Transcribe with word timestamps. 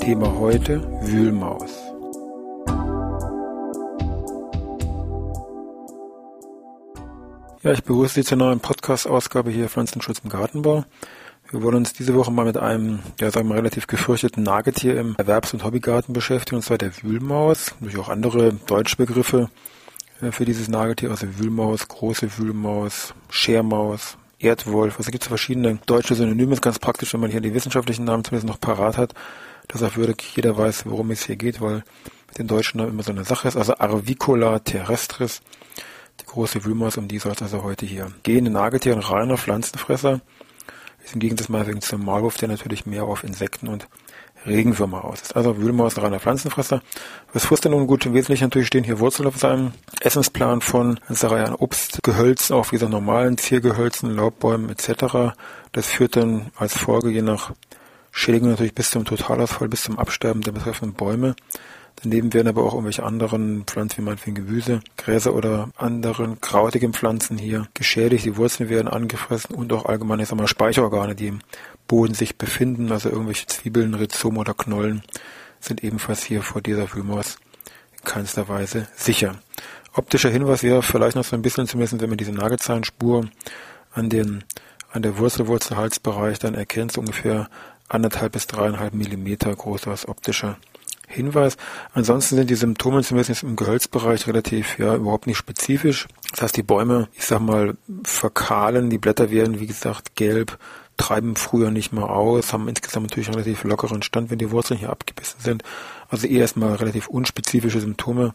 Thema 0.00 0.32
heute 0.38 0.82
Wühlmaus. 1.02 1.70
Ja, 7.62 7.72
ich 7.72 7.84
begrüße 7.84 8.14
Sie 8.14 8.24
zur 8.24 8.38
neuen 8.38 8.60
Podcast-Ausgabe 8.60 9.50
hier 9.50 9.68
Pflanzenschutz 9.68 10.20
im 10.24 10.30
Gartenbau. 10.30 10.86
Wir 11.50 11.62
wollen 11.62 11.76
uns 11.76 11.92
diese 11.92 12.14
Woche 12.14 12.32
mal 12.32 12.46
mit 12.46 12.56
einem, 12.56 13.00
ja 13.20 13.30
sagen 13.30 13.48
wir 13.50 13.56
relativ 13.56 13.86
gefürchteten 13.86 14.42
Nagetier 14.42 14.98
im 14.98 15.16
Erwerbs- 15.16 15.52
und 15.52 15.64
Hobbygarten 15.64 16.14
beschäftigen, 16.14 16.56
und 16.56 16.62
zwar 16.62 16.78
der 16.78 16.92
Wühlmaus. 17.02 17.74
Durch 17.80 17.98
auch 17.98 18.08
andere 18.08 18.54
deutsche 18.54 18.96
Begriffe 18.96 19.50
äh, 20.22 20.32
für 20.32 20.46
dieses 20.46 20.68
Nagetier, 20.68 21.10
also 21.10 21.26
Wühlmaus, 21.38 21.86
große 21.86 22.38
Wühlmaus, 22.38 23.12
Schermaus, 23.28 24.16
Erdwolf. 24.38 24.96
Also 24.96 25.10
gibt 25.10 25.24
es 25.24 25.28
verschiedene 25.28 25.78
deutsche 25.84 26.14
Synonyme. 26.14 26.54
Ist 26.54 26.62
ganz 26.62 26.78
praktisch, 26.78 27.12
wenn 27.12 27.20
man 27.20 27.30
hier 27.30 27.42
die 27.42 27.52
wissenschaftlichen 27.52 28.06
Namen 28.06 28.24
zumindest 28.24 28.48
noch 28.48 28.60
parat 28.60 28.96
hat 28.96 29.14
auch 29.74 29.96
wirklich 29.96 30.36
jeder 30.36 30.56
weiß, 30.56 30.86
worum 30.86 31.10
es 31.10 31.24
hier 31.24 31.36
geht, 31.36 31.60
weil 31.60 31.84
mit 32.28 32.38
den 32.38 32.46
Deutschen 32.46 32.78
Namen 32.78 32.90
immer 32.90 33.02
so 33.02 33.12
eine 33.12 33.24
Sache 33.24 33.48
ist. 33.48 33.56
Also 33.56 33.76
Arvicola 33.78 34.58
terrestris, 34.60 35.42
die 36.20 36.26
große 36.26 36.64
Wühlmaus, 36.64 36.96
um 36.96 37.08
die 37.08 37.18
soll 37.18 37.32
es 37.32 37.42
also 37.42 37.62
heute 37.62 37.86
hier 37.86 38.12
gehen. 38.22 38.46
Ein 38.46 38.52
Nagetier, 38.52 38.94
ein 38.94 39.00
reiner 39.00 39.36
Pflanzenfresser, 39.36 40.20
ist 41.04 41.14
im 41.14 41.20
Gegensatz 41.20 41.48
mal 41.48 41.66
wegen 41.66 41.80
zum 41.80 42.04
Maulwurf, 42.04 42.36
der 42.36 42.48
natürlich 42.48 42.86
mehr 42.86 43.04
auf 43.04 43.24
Insekten 43.24 43.68
und 43.68 43.88
Regenwürmer 44.46 45.04
aus 45.04 45.20
ist. 45.22 45.36
Also 45.36 45.58
Wühlmaus, 45.58 45.96
ein 45.96 46.04
reiner 46.04 46.20
Pflanzenfresser. 46.20 46.82
Was 47.32 47.44
frisst 47.44 47.66
er 47.66 47.70
nun 47.70 47.86
gut? 47.86 48.06
Im 48.06 48.14
Wesentlichen 48.14 48.44
natürlich 48.44 48.68
stehen 48.68 48.84
hier 48.84 48.98
Wurzeln 48.98 49.28
auf 49.28 49.36
seinem 49.36 49.72
Essensplan 50.00 50.60
von 50.62 50.98
einer 51.08 51.30
Reihe 51.30 51.46
an 51.46 51.54
Obstgehölzen, 51.54 52.56
auch 52.56 52.72
wie 52.72 52.78
so 52.78 52.88
normalen 52.88 53.36
Ziergehölzen, 53.36 54.14
Laubbäumen 54.14 54.70
etc. 54.70 55.34
Das 55.72 55.86
führt 55.86 56.16
dann 56.16 56.50
als 56.56 56.76
Folge 56.76 57.10
je 57.10 57.22
nach 57.22 57.52
Schädigung 58.10 58.50
natürlich 58.50 58.74
bis 58.74 58.90
zum 58.90 59.04
Totalausfall, 59.04 59.68
bis 59.68 59.82
zum 59.82 59.98
Absterben 59.98 60.42
der 60.42 60.52
betreffenden 60.52 60.94
Bäume. 60.96 61.36
Daneben 62.02 62.32
werden 62.32 62.48
aber 62.48 62.64
auch 62.64 62.72
irgendwelche 62.72 63.02
anderen 63.02 63.64
Pflanzen, 63.64 63.98
wie 63.98 64.02
meinetwegen 64.02 64.34
Gemüse, 64.34 64.80
Gräser 64.96 65.34
oder 65.34 65.68
anderen 65.76 66.40
krautigen 66.40 66.94
Pflanzen 66.94 67.36
hier 67.36 67.68
geschädigt. 67.74 68.24
Die 68.24 68.36
Wurzeln 68.36 68.70
werden 68.70 68.88
angefressen 68.88 69.54
und 69.54 69.72
auch 69.72 69.84
allgemein, 69.84 70.20
ich 70.20 70.28
sag 70.28 70.38
mal, 70.38 70.46
Speicherorgane, 70.46 71.14
die 71.14 71.28
im 71.28 71.40
Boden 71.88 72.14
sich 72.14 72.38
befinden, 72.38 72.90
also 72.90 73.10
irgendwelche 73.10 73.46
Zwiebeln, 73.46 73.94
Rhizome 73.94 74.40
oder 74.40 74.54
Knollen, 74.54 75.02
sind 75.60 75.84
ebenfalls 75.84 76.22
hier 76.22 76.42
vor 76.42 76.62
dieser 76.62 76.94
Wühlmaus 76.94 77.36
in 77.92 78.04
keinster 78.04 78.48
Weise 78.48 78.88
sicher. 78.96 79.36
Optischer 79.92 80.30
Hinweis 80.30 80.62
wäre 80.62 80.82
vielleicht 80.82 81.16
noch 81.16 81.24
so 81.24 81.36
ein 81.36 81.42
bisschen 81.42 81.66
zumindest, 81.66 82.00
wenn 82.00 82.08
man 82.08 82.18
diese 82.18 82.32
Nagelzahnspur 82.32 83.28
an 83.92 84.08
den 84.08 84.44
an 84.92 85.02
der 85.02 85.18
Wurzelwurzelhalsbereich 85.18 86.40
dann 86.40 86.54
erkennt, 86.54 86.92
so 86.92 87.00
ungefähr 87.00 87.48
anderthalb 87.90 88.32
bis 88.32 88.46
dreieinhalb 88.46 88.94
Millimeter 88.94 89.54
groß 89.54 89.88
als 89.88 90.08
optischer 90.08 90.56
Hinweis. 91.06 91.56
Ansonsten 91.92 92.36
sind 92.36 92.50
die 92.50 92.54
Symptome 92.54 93.02
zumindest 93.02 93.42
im 93.42 93.56
Gehölzbereich 93.56 94.28
relativ, 94.28 94.78
ja, 94.78 94.94
überhaupt 94.94 95.26
nicht 95.26 95.38
spezifisch. 95.38 96.06
Das 96.30 96.42
heißt, 96.42 96.56
die 96.56 96.62
Bäume, 96.62 97.08
ich 97.14 97.26
sag 97.26 97.40
mal, 97.40 97.76
verkahlen, 98.04 98.90
die 98.90 98.98
Blätter 98.98 99.30
werden, 99.30 99.58
wie 99.58 99.66
gesagt, 99.66 100.14
gelb, 100.14 100.56
treiben 100.96 101.34
früher 101.34 101.70
nicht 101.70 101.92
mehr 101.92 102.10
aus, 102.10 102.52
haben 102.52 102.68
insgesamt 102.68 103.08
natürlich 103.08 103.28
einen 103.28 103.38
relativ 103.38 103.64
lockeren 103.64 104.02
Stand, 104.02 104.30
wenn 104.30 104.38
die 104.38 104.52
Wurzeln 104.52 104.78
hier 104.78 104.90
abgebissen 104.90 105.40
sind. 105.40 105.64
Also 106.08 106.28
eher 106.28 106.42
erstmal 106.42 106.74
relativ 106.76 107.08
unspezifische 107.08 107.80
Symptome 107.80 108.34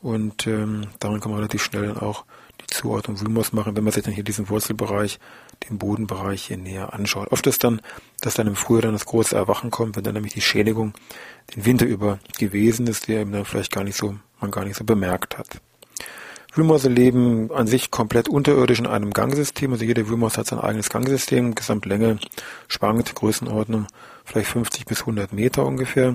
und 0.00 0.46
ähm, 0.46 0.82
daran 1.00 1.18
kann 1.20 1.30
man 1.30 1.40
relativ 1.40 1.64
schnell 1.64 1.86
dann 1.86 1.98
auch 1.98 2.24
die 2.60 2.66
Zuordnung 2.66 3.20
Wühlmaus 3.20 3.52
machen, 3.52 3.76
wenn 3.76 3.84
man 3.84 3.92
sich 3.92 4.04
dann 4.04 4.14
hier 4.14 4.24
diesen 4.24 4.48
Wurzelbereich 4.48 5.18
den 5.68 5.78
Bodenbereich 5.78 6.44
hier 6.44 6.56
näher 6.56 6.92
anschaut. 6.92 7.30
Oft 7.32 7.46
ist 7.46 7.64
dann, 7.64 7.80
dass 8.20 8.34
dann 8.34 8.46
im 8.46 8.56
Frühjahr 8.56 8.82
dann 8.82 8.92
das 8.92 9.06
große 9.06 9.34
Erwachen 9.34 9.70
kommt, 9.70 9.96
wenn 9.96 10.04
dann 10.04 10.14
nämlich 10.14 10.34
die 10.34 10.40
Schädigung 10.40 10.94
den 11.54 11.64
Winter 11.64 11.86
über 11.86 12.18
gewesen 12.38 12.86
ist, 12.86 13.08
der 13.08 13.20
eben 13.20 13.32
dann 13.32 13.44
vielleicht 13.44 13.72
gar 13.72 13.84
nicht 13.84 13.96
so, 13.96 14.16
man 14.40 14.50
gar 14.50 14.64
nicht 14.64 14.76
so 14.76 14.84
bemerkt 14.84 15.38
hat. 15.38 15.60
Wühlmäuse 16.54 16.88
leben 16.88 17.50
an 17.50 17.66
sich 17.66 17.90
komplett 17.90 18.28
unterirdisch 18.28 18.78
in 18.78 18.86
einem 18.86 19.12
Gangsystem. 19.12 19.72
Also 19.72 19.84
jede 19.84 20.08
Wühlmaus 20.08 20.38
hat 20.38 20.46
sein 20.46 20.60
eigenes 20.60 20.88
Gangsystem. 20.88 21.56
Gesamtlänge 21.56 22.18
schwankt, 22.68 23.14
Größenordnung 23.16 23.88
vielleicht 24.24 24.50
50 24.50 24.86
bis 24.86 25.00
100 25.00 25.32
Meter 25.32 25.66
ungefähr. 25.66 26.14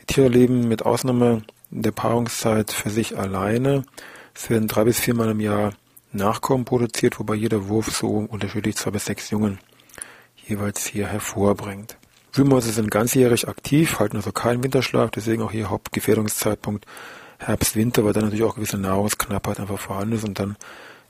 Die 0.00 0.06
Tiere 0.06 0.28
leben 0.28 0.68
mit 0.68 0.86
Ausnahme 0.86 1.42
der 1.70 1.90
Paarungszeit 1.90 2.70
für 2.70 2.90
sich 2.90 3.18
alleine. 3.18 3.84
Es 4.34 4.50
werden 4.50 4.68
drei 4.68 4.84
bis 4.84 5.00
viermal 5.00 5.30
im 5.30 5.40
Jahr 5.40 5.72
Nachkommen 6.12 6.64
produziert, 6.64 7.18
wobei 7.18 7.34
jeder 7.34 7.68
Wurf 7.68 7.90
so 7.90 8.08
unterschiedlich 8.08 8.76
zwei 8.76 8.92
bis 8.92 9.06
sechs 9.06 9.30
Jungen 9.30 9.58
jeweils 10.46 10.86
hier 10.86 11.06
hervorbringt. 11.06 11.96
Wühlmäuse 12.32 12.72
sind 12.72 12.90
ganzjährig 12.90 13.48
aktiv, 13.48 13.98
halten 13.98 14.16
also 14.16 14.32
keinen 14.32 14.62
Winterschlaf, 14.62 15.10
deswegen 15.10 15.42
auch 15.42 15.52
hier 15.52 15.70
Hauptgefährdungszeitpunkt 15.70 16.86
Herbst, 17.38 17.76
Winter, 17.76 18.04
weil 18.04 18.12
dann 18.12 18.24
natürlich 18.24 18.44
auch 18.44 18.54
gewisse 18.54 18.78
Nahrungsknappheit 18.78 19.60
einfach 19.60 19.78
vorhanden 19.78 20.16
ist 20.16 20.24
und 20.24 20.38
dann 20.38 20.56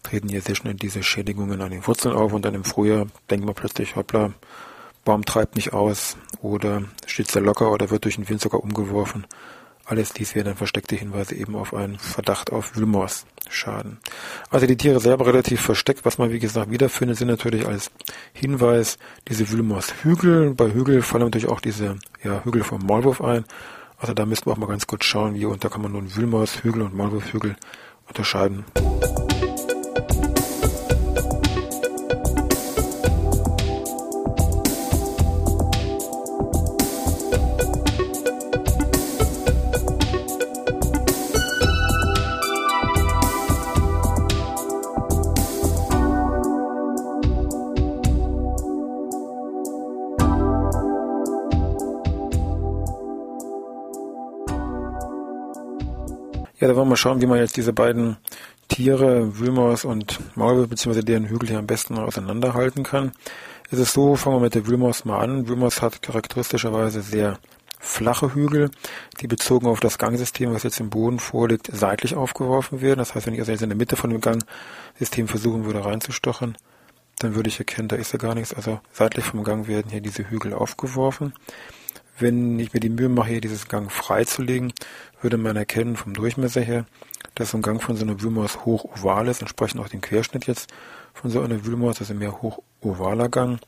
treten 0.02 0.28
hier 0.28 0.42
sehr 0.42 0.54
schnell 0.54 0.74
diese 0.74 1.02
Schädigungen 1.02 1.60
an 1.60 1.70
den 1.70 1.86
Wurzeln 1.86 2.14
auf 2.14 2.32
und 2.32 2.44
dann 2.44 2.54
im 2.54 2.64
Frühjahr 2.64 3.06
denken 3.30 3.46
wir 3.46 3.54
plötzlich, 3.54 3.96
hoppla, 3.96 4.32
Baum 5.04 5.24
treibt 5.24 5.56
nicht 5.56 5.72
aus 5.72 6.16
oder 6.40 6.82
steht 7.06 7.30
sehr 7.30 7.42
locker 7.42 7.70
oder 7.70 7.90
wird 7.90 8.04
durch 8.04 8.16
den 8.16 8.28
Wind 8.28 8.40
sogar 8.40 8.62
umgeworfen. 8.62 9.26
Alles 9.86 10.14
dies 10.14 10.34
wäre 10.34 10.46
dann 10.46 10.56
versteckte 10.56 10.96
Hinweise 10.96 11.34
eben 11.34 11.56
auf 11.56 11.74
einen 11.74 11.98
Verdacht 11.98 12.52
auf 12.52 12.74
Wühlmausschaden. 12.74 13.98
Also 14.48 14.66
die 14.66 14.76
Tiere 14.76 14.98
selber 14.98 15.26
relativ 15.26 15.60
versteckt. 15.60 16.04
Was 16.06 16.16
man 16.16 16.32
wie 16.32 16.38
gesagt 16.38 16.70
wiederfindet, 16.70 17.18
sind 17.18 17.28
natürlich 17.28 17.66
als 17.66 17.90
Hinweis 18.32 18.98
diese 19.28 19.50
Wühlmaushügel. 19.50 20.54
Bei 20.54 20.72
Hügel 20.72 21.02
fallen 21.02 21.24
natürlich 21.24 21.48
auch 21.48 21.60
diese 21.60 21.96
ja, 22.22 22.42
Hügel 22.44 22.64
vom 22.64 22.80
Maulwurf 22.86 23.20
ein. 23.20 23.44
Also 23.98 24.14
da 24.14 24.24
müssten 24.24 24.46
wir 24.46 24.52
auch 24.52 24.58
mal 24.58 24.68
ganz 24.68 24.86
kurz 24.86 25.04
schauen, 25.04 25.34
wie 25.34 25.44
und 25.44 25.64
da 25.64 25.68
kann 25.68 25.82
man 25.82 25.92
nun 25.92 26.14
Wühlmaushügel 26.14 26.82
und 26.82 26.94
Maulwurfhügel 26.94 27.56
unterscheiden. 28.08 28.64
Ja, 56.64 56.68
da 56.68 56.76
wollen 56.76 56.86
wir 56.86 56.92
mal 56.92 56.96
schauen, 56.96 57.20
wie 57.20 57.26
man 57.26 57.36
jetzt 57.36 57.58
diese 57.58 57.74
beiden 57.74 58.16
Tiere, 58.68 59.38
Wühlmaus 59.38 59.84
und 59.84 60.18
Maulwurf, 60.34 60.70
beziehungsweise 60.70 61.04
deren 61.04 61.26
Hügel 61.26 61.50
hier 61.50 61.58
am 61.58 61.66
besten 61.66 61.98
auseinanderhalten 61.98 62.84
kann. 62.84 63.12
Es 63.70 63.78
ist 63.78 63.92
so, 63.92 64.16
fangen 64.16 64.36
wir 64.36 64.40
mit 64.40 64.54
der 64.54 64.66
Wühlmaus 64.66 65.04
mal 65.04 65.18
an. 65.18 65.46
Wühlmaus 65.46 65.82
hat 65.82 66.00
charakteristischerweise 66.00 67.02
sehr 67.02 67.38
flache 67.78 68.34
Hügel, 68.34 68.70
die 69.20 69.26
bezogen 69.26 69.66
auf 69.66 69.80
das 69.80 69.98
Gangsystem, 69.98 70.54
was 70.54 70.62
jetzt 70.62 70.80
im 70.80 70.88
Boden 70.88 71.18
vorliegt, 71.18 71.68
seitlich 71.70 72.14
aufgeworfen 72.14 72.80
werden. 72.80 73.00
Das 73.00 73.14
heißt, 73.14 73.26
wenn 73.26 73.34
ich 73.34 73.40
also 73.40 73.52
jetzt 73.52 73.60
in 73.60 73.68
der 73.68 73.76
Mitte 73.76 73.96
von 73.96 74.08
dem 74.08 74.22
Gangsystem 74.22 75.28
versuchen 75.28 75.66
würde 75.66 75.84
reinzustochen, 75.84 76.56
dann 77.18 77.34
würde 77.34 77.50
ich 77.50 77.58
erkennen, 77.58 77.88
da 77.88 77.96
ist 77.96 78.14
ja 78.14 78.18
gar 78.18 78.34
nichts. 78.34 78.54
Also 78.54 78.80
seitlich 78.90 79.26
vom 79.26 79.44
Gang 79.44 79.68
werden 79.68 79.90
hier 79.90 80.00
diese 80.00 80.30
Hügel 80.30 80.54
aufgeworfen. 80.54 81.34
Wenn 82.18 82.58
ich 82.58 82.72
mir 82.72 82.80
die 82.80 82.90
Mühe 82.90 83.08
mache, 83.08 83.30
hier 83.30 83.40
dieses 83.40 83.68
Gang 83.68 83.90
freizulegen, 83.90 84.72
würde 85.20 85.36
man 85.36 85.56
erkennen 85.56 85.96
vom 85.96 86.14
Durchmesser 86.14 86.60
her, 86.60 86.86
dass 87.34 87.50
so 87.50 87.58
ein 87.58 87.62
Gang 87.62 87.82
von 87.82 87.96
so 87.96 88.04
einer 88.04 88.20
Wühlmaus 88.20 88.64
hoch 88.64 88.84
oval 88.84 89.28
ist, 89.28 89.40
entsprechend 89.40 89.80
auch 89.80 89.88
den 89.88 90.00
Querschnitt 90.00 90.46
jetzt 90.46 90.72
von 91.12 91.30
so 91.30 91.40
einer 91.40 91.64
Wühlmaus, 91.64 91.98
das 91.98 92.10
ein 92.10 92.18
mehr 92.18 92.42
hoch 92.42 92.62
ovaler 92.80 93.28
Gang 93.28 93.60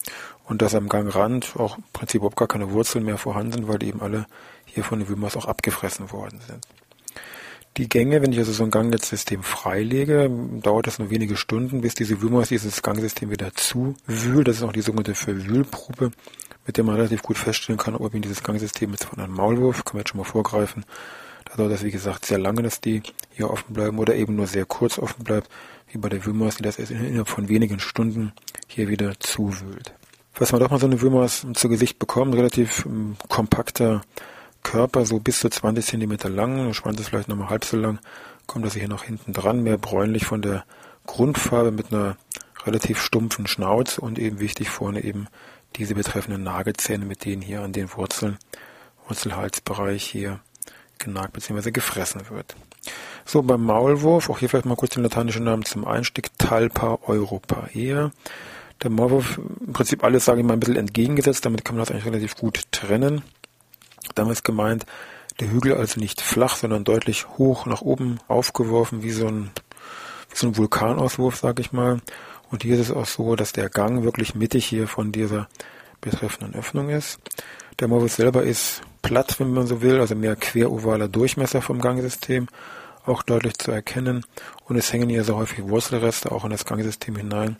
und 0.44 0.62
dass 0.62 0.74
am 0.74 0.88
Gangrand 0.88 1.56
auch 1.56 1.78
im 1.78 1.84
Prinzip 1.92 2.16
überhaupt 2.16 2.36
gar 2.36 2.48
keine 2.48 2.70
Wurzeln 2.70 3.04
mehr 3.04 3.18
vorhanden 3.18 3.52
sind, 3.52 3.68
weil 3.68 3.78
die 3.78 3.88
eben 3.88 4.00
alle 4.00 4.26
hier 4.64 4.84
von 4.84 5.00
der 5.00 5.08
Wühlmaus 5.08 5.36
auch 5.36 5.46
abgefressen 5.46 6.12
worden 6.12 6.40
sind. 6.46 6.66
Die 7.76 7.88
Gänge, 7.90 8.22
wenn 8.22 8.32
ich 8.32 8.38
also 8.38 8.52
so 8.52 8.64
ein 8.64 8.70
Gangnetzsystem 8.70 9.42
freilege, 9.42 10.30
dauert 10.62 10.86
es 10.86 10.98
nur 10.98 11.10
wenige 11.10 11.36
Stunden, 11.36 11.82
bis 11.82 11.94
diese 11.94 12.22
Wühlmaus 12.22 12.48
dieses 12.48 12.80
Gangsystem 12.80 13.30
wieder 13.30 13.52
zuwühlt. 13.54 14.48
Das 14.48 14.56
ist 14.56 14.62
auch 14.62 14.72
die 14.72 14.80
sogenannte 14.80 15.14
Verwühlprobe 15.14 16.10
mit 16.66 16.76
dem 16.76 16.86
man 16.86 16.96
relativ 16.96 17.22
gut 17.22 17.38
feststellen 17.38 17.78
kann, 17.78 17.94
ob 17.94 18.12
eben 18.12 18.22
dieses 18.22 18.42
Gangsystem 18.42 18.92
ist 18.92 19.04
von 19.04 19.18
einem 19.18 19.34
Maulwurf, 19.34 19.84
kann 19.84 19.94
man 19.94 20.00
jetzt 20.00 20.10
schon 20.10 20.18
mal 20.18 20.24
vorgreifen. 20.24 20.84
Da 21.44 21.56
dauert 21.56 21.72
das, 21.72 21.84
wie 21.84 21.92
gesagt, 21.92 22.26
sehr 22.26 22.38
lange, 22.38 22.62
dass 22.62 22.80
die 22.80 23.02
hier 23.30 23.50
offen 23.50 23.72
bleiben 23.72 23.98
oder 23.98 24.14
eben 24.14 24.34
nur 24.34 24.46
sehr 24.46 24.66
kurz 24.66 24.98
offen 24.98 25.22
bleibt, 25.22 25.48
wie 25.90 25.98
bei 25.98 26.08
der 26.08 26.24
Wühlmaus, 26.26 26.56
die 26.56 26.64
das 26.64 26.78
erst 26.78 26.90
innerhalb 26.90 27.28
von 27.28 27.48
wenigen 27.48 27.78
Stunden 27.78 28.32
hier 28.66 28.88
wieder 28.88 29.18
zuwühlt. 29.20 29.94
Falls 30.32 30.52
man 30.52 30.60
doch 30.60 30.70
mal 30.70 30.80
so 30.80 30.86
eine 30.86 31.00
Wühlmaus 31.00 31.46
zu 31.54 31.68
Gesicht 31.68 31.98
bekommt, 31.98 32.34
relativ 32.34 32.84
um, 32.84 32.92
ähm, 32.92 33.16
kompakter 33.28 34.02
Körper, 34.62 35.06
so 35.06 35.20
bis 35.20 35.38
zu 35.38 35.48
20 35.48 35.86
Zentimeter 35.86 36.28
lang, 36.28 36.66
der 36.66 36.74
Schwanz 36.74 37.00
ist 37.00 37.08
vielleicht 37.08 37.28
nochmal 37.28 37.48
halb 37.48 37.64
so 37.64 37.76
lang, 37.76 38.00
kommt 38.46 38.66
das 38.66 38.74
hier 38.74 38.88
noch 38.88 39.04
hinten 39.04 39.32
dran, 39.32 39.62
mehr 39.62 39.78
bräunlich 39.78 40.26
von 40.26 40.42
der 40.42 40.64
Grundfarbe 41.06 41.70
mit 41.70 41.92
einer 41.92 42.16
relativ 42.66 43.00
stumpfen 43.00 43.46
Schnauze 43.46 44.00
und 44.00 44.18
eben 44.18 44.40
wichtig 44.40 44.68
vorne 44.68 45.04
eben 45.04 45.28
diese 45.76 45.94
betreffenden 45.94 46.42
Nagelzähne, 46.42 47.04
mit 47.04 47.24
denen 47.24 47.42
hier 47.42 47.62
an 47.62 47.72
den 47.72 47.92
Wurzeln, 47.94 48.38
Wurzelhalsbereich 49.08 50.04
hier 50.04 50.40
genagt 50.98 51.32
bzw. 51.32 51.70
gefressen 51.70 52.28
wird. 52.30 52.56
So, 53.24 53.42
beim 53.42 53.64
Maulwurf, 53.64 54.30
auch 54.30 54.38
hier 54.38 54.48
vielleicht 54.48 54.66
mal 54.66 54.76
kurz 54.76 54.94
den 54.94 55.02
lateinischen 55.02 55.44
Namen 55.44 55.64
zum 55.64 55.84
Einstieg, 55.84 56.30
Talpa 56.38 57.00
europaea. 57.06 58.12
Der 58.82 58.90
Maulwurf, 58.90 59.38
im 59.38 59.72
Prinzip 59.72 60.04
alles, 60.04 60.24
sage 60.24 60.40
ich 60.40 60.46
mal, 60.46 60.52
ein 60.52 60.60
bisschen 60.60 60.76
entgegengesetzt, 60.76 61.44
damit 61.44 61.64
kann 61.64 61.76
man 61.76 61.84
das 61.84 61.90
eigentlich 61.90 62.06
relativ 62.06 62.36
gut 62.36 62.62
trennen. 62.70 63.22
Damals 64.14 64.42
gemeint, 64.42 64.86
der 65.40 65.50
Hügel 65.50 65.74
also 65.74 65.98
nicht 65.98 66.20
flach, 66.20 66.56
sondern 66.56 66.84
deutlich 66.84 67.28
hoch 67.36 67.66
nach 67.66 67.82
oben 67.82 68.20
aufgeworfen, 68.28 69.02
wie 69.02 69.10
so 69.10 69.26
ein, 69.26 69.50
wie 70.30 70.36
so 70.36 70.46
ein 70.46 70.56
Vulkanauswurf, 70.56 71.36
sage 71.36 71.62
ich 71.62 71.72
mal. 71.72 72.00
Und 72.50 72.62
hier 72.62 72.74
ist 72.74 72.88
es 72.88 72.90
auch 72.90 73.06
so, 73.06 73.36
dass 73.36 73.52
der 73.52 73.68
Gang 73.68 74.02
wirklich 74.02 74.34
mittig 74.34 74.66
hier 74.66 74.88
von 74.88 75.12
dieser 75.12 75.48
betreffenden 76.00 76.54
Öffnung 76.54 76.90
ist. 76.90 77.18
Der 77.80 77.88
Maulwurf 77.88 78.12
selber 78.12 78.42
ist 78.42 78.82
platt, 79.02 79.38
wenn 79.38 79.52
man 79.52 79.66
so 79.66 79.82
will, 79.82 80.00
also 80.00 80.14
mehr 80.14 80.36
querovaler 80.36 81.08
Durchmesser 81.08 81.62
vom 81.62 81.80
Gangsystem, 81.80 82.48
auch 83.04 83.22
deutlich 83.22 83.58
zu 83.58 83.70
erkennen. 83.70 84.24
Und 84.64 84.76
es 84.76 84.92
hängen 84.92 85.08
hier 85.08 85.24
sehr 85.24 85.36
häufig 85.36 85.64
Wurzelreste 85.64 86.32
auch 86.32 86.44
in 86.44 86.50
das 86.50 86.64
Gangsystem 86.64 87.16
hinein, 87.16 87.56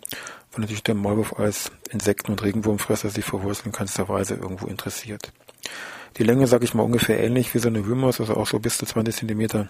weil 0.53 0.61
natürlich 0.61 0.83
der 0.83 0.95
Maulwurf 0.95 1.39
als 1.39 1.71
Insekten- 1.91 2.33
und 2.33 2.43
Regenwurmfresser 2.43 3.11
sich 3.11 3.25
für 3.25 3.43
Wurzeln 3.43 3.73
keinster 3.73 4.09
Weise 4.09 4.35
irgendwo 4.35 4.67
interessiert. 4.67 5.33
Die 6.19 6.25
Länge, 6.25 6.47
sage 6.47 6.65
ich 6.65 6.75
mal, 6.75 6.83
ungefähr 6.83 7.23
ähnlich 7.23 7.55
wie 7.55 7.59
so 7.59 7.69
eine 7.69 7.85
Wühlmaus, 7.85 8.21
also 8.21 8.35
auch 8.35 8.47
so 8.47 8.59
bis 8.59 8.79
zu 8.79 8.87
20 8.87 9.15
Zentimeter 9.15 9.69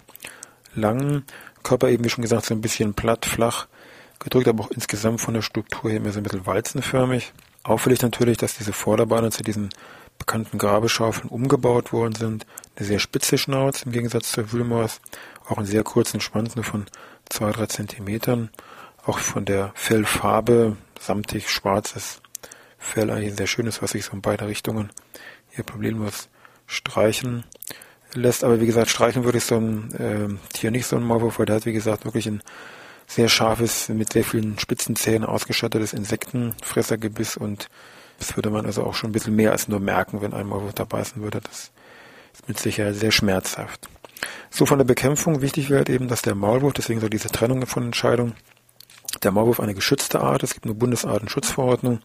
lang. 0.73 1.23
Körper 1.63 1.89
eben, 1.89 2.05
wie 2.05 2.09
schon 2.09 2.21
gesagt, 2.21 2.45
so 2.45 2.53
ein 2.53 2.61
bisschen 2.61 2.93
platt, 2.93 3.25
flach 3.25 3.67
gedrückt, 4.19 4.47
aber 4.47 4.63
auch 4.63 4.71
insgesamt 4.71 5.21
von 5.21 5.33
der 5.33 5.41
Struktur 5.41 5.91
her 5.91 5.99
mehr 5.99 6.11
so 6.11 6.19
ein 6.19 6.23
bisschen 6.23 6.45
walzenförmig. 6.45 7.33
Auffällig 7.63 8.01
natürlich, 8.01 8.37
dass 8.37 8.57
diese 8.57 8.73
Vorderbeine 8.73 9.31
zu 9.31 9.43
diesen 9.43 9.69
bekannten 10.17 10.57
Grabeschaufeln 10.57 11.29
umgebaut 11.29 11.93
worden 11.93 12.15
sind. 12.15 12.45
Eine 12.75 12.85
sehr 12.85 12.99
spitze 12.99 13.37
Schnauze 13.37 13.85
im 13.85 13.91
Gegensatz 13.91 14.31
zur 14.31 14.51
Wühlmaus. 14.51 14.99
Auch 15.47 15.57
einen 15.57 15.67
sehr 15.67 15.83
kurzen 15.83 16.21
Schwanz, 16.21 16.55
nur 16.55 16.65
von 16.65 16.85
zwei, 17.29 17.51
drei 17.51 17.67
Zentimetern. 17.67 18.49
Auch 19.05 19.19
von 19.19 19.45
der 19.45 19.71
Fellfarbe, 19.75 20.77
samtig 20.99 21.49
schwarzes 21.49 22.21
Fell, 22.77 23.09
eigentlich 23.09 23.35
sehr 23.35 23.47
schönes, 23.47 23.81
was 23.81 23.91
sich 23.91 24.05
so 24.05 24.13
in 24.13 24.21
beide 24.21 24.47
Richtungen 24.47 24.91
hier 25.49 25.63
problemlos 25.63 26.29
streichen 26.67 27.43
lässt. 28.13 28.43
Aber 28.43 28.61
wie 28.61 28.65
gesagt, 28.65 28.89
streichen 28.89 29.23
würde 29.23 29.39
ich 29.39 29.45
so 29.45 29.55
ein 29.55 29.91
äh, 29.95 30.53
Tier 30.53 30.71
nicht 30.71 30.85
so 30.85 30.95
ein 30.95 31.03
Maulwurf, 31.03 31.39
weil 31.39 31.45
der 31.45 31.57
hat 31.57 31.65
wie 31.65 31.73
gesagt 31.73 32.05
wirklich 32.05 32.27
ein 32.27 32.41
sehr 33.07 33.29
scharfes, 33.29 33.89
mit 33.89 34.11
sehr 34.13 34.23
vielen 34.23 34.59
spitzen 34.59 34.95
Zähnen 34.95 35.25
ausgestattetes 35.25 35.93
Insektenfressergebiss 35.93 37.37
und 37.37 37.69
das 38.19 38.35
würde 38.35 38.49
man 38.49 38.65
also 38.65 38.83
auch 38.83 38.93
schon 38.93 39.09
ein 39.09 39.13
bisschen 39.13 39.35
mehr 39.35 39.51
als 39.51 39.67
nur 39.67 39.79
merken, 39.79 40.21
wenn 40.21 40.33
ein 40.33 40.47
Maulwurf 40.47 40.73
da 40.73 40.83
beißen 40.83 41.21
würde. 41.21 41.39
Das 41.41 41.71
ist 42.33 42.47
mit 42.47 42.59
Sicherheit 42.59 42.95
sehr 42.95 43.11
schmerzhaft. 43.11 43.87
So 44.49 44.65
von 44.65 44.77
der 44.77 44.85
Bekämpfung 44.85 45.41
wichtig 45.41 45.69
wäre 45.69 45.79
halt 45.79 45.89
eben, 45.89 46.07
dass 46.07 46.21
der 46.21 46.35
Maulwurf, 46.35 46.73
deswegen 46.73 46.99
so 46.99 47.09
diese 47.09 47.29
Trennung 47.29 47.65
von 47.65 47.85
Entscheidungen, 47.85 48.35
der 49.23 49.31
Maulwurf 49.31 49.59
eine 49.59 49.73
geschützte 49.73 50.21
Art, 50.21 50.43
es 50.43 50.53
gibt 50.53 50.65
eine 50.65 50.75
Bundesartenschutzverordnung, 50.75 51.99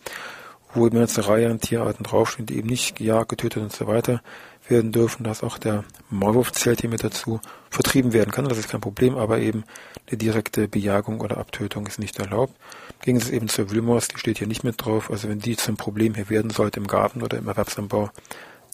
wo 0.74 0.86
eben 0.86 0.98
eine 0.98 1.28
Reihe 1.28 1.50
an 1.50 1.60
Tierarten 1.60 2.04
draufstehen, 2.04 2.46
die 2.46 2.56
eben 2.56 2.69
nicht 2.69 2.96
gejagt, 2.96 3.28
getötet 3.28 3.62
und 3.62 3.72
so 3.72 3.86
weiter 3.86 4.22
werden 4.69 4.92
dürfen, 4.92 5.24
dass 5.24 5.42
auch 5.42 5.58
der 5.58 5.84
Maulwurf 6.10 6.52
zählt 6.52 6.80
hier 6.80 6.90
mit 6.90 7.02
dazu, 7.02 7.40
vertrieben 7.70 8.12
werden 8.12 8.30
kann. 8.30 8.48
Das 8.48 8.58
ist 8.58 8.69
kein 8.69 8.80
Problem, 8.80 9.16
aber 9.16 9.38
eben 9.38 9.64
eine 10.08 10.19
direkte 10.19 10.69
Bejagung 10.69 11.20
oder 11.20 11.38
Abtötung 11.38 11.86
ist 11.86 11.98
nicht 11.98 12.19
erlaubt. 12.19 12.54
Im 13.00 13.04
Gegensatz 13.04 13.30
eben 13.30 13.48
zur 13.48 13.70
Wühlmaus, 13.70 14.08
die 14.08 14.19
steht 14.19 14.38
hier 14.38 14.46
nicht 14.46 14.64
mit 14.64 14.84
drauf. 14.84 15.10
Also 15.10 15.28
wenn 15.28 15.40
die 15.40 15.56
zum 15.56 15.76
Problem 15.76 16.14
hier 16.14 16.30
werden 16.30 16.50
sollte 16.50 16.80
im 16.80 16.86
Garten 16.86 17.22
oder 17.22 17.38
im 17.38 17.48
Erwerbsanbau, 17.48 18.10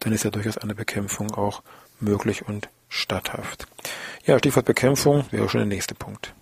dann 0.00 0.12
ist 0.12 0.24
ja 0.24 0.30
durchaus 0.30 0.58
eine 0.58 0.74
Bekämpfung 0.74 1.32
auch 1.34 1.62
möglich 2.00 2.46
und 2.46 2.68
statthaft. 2.88 3.66
Ja, 4.24 4.38
Stichwort 4.38 4.66
Bekämpfung 4.66 5.24
wäre 5.30 5.48
schon 5.48 5.60
der 5.60 5.66
nächste 5.66 5.94
Punkt. 5.94 6.34